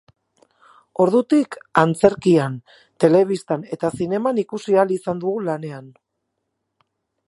Ordutik, 1.03 1.57
antzerkian, 1.81 2.57
telebistan 3.05 3.69
eta 3.77 3.95
zineman 4.01 4.43
ikusi 4.47 4.81
ahal 4.81 4.99
izan 5.01 5.27
dugu 5.27 5.49
lanean. 5.51 5.97